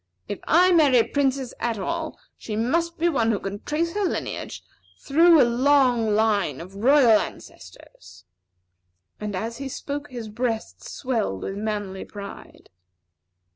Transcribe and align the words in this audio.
If 0.27 0.39
I 0.47 0.71
marry 0.71 0.97
a 0.97 1.03
princess 1.07 1.53
at 1.59 1.77
all, 1.77 2.17
she 2.35 2.55
must 2.55 2.97
be 2.97 3.07
one 3.07 3.29
who 3.29 3.37
can 3.39 3.59
trace 3.61 3.93
back 3.93 4.01
her 4.01 4.09
lineage 4.09 4.63
through 4.97 5.39
a 5.39 5.45
long 5.45 6.15
line 6.15 6.59
of 6.59 6.73
royal 6.77 7.19
ancestors." 7.19 8.25
And 9.19 9.35
as 9.35 9.57
he 9.59 9.69
spoke, 9.69 10.09
his 10.09 10.27
breast 10.27 10.81
swelled 10.83 11.43
with 11.43 11.53
manly 11.55 12.03
pride. 12.03 12.71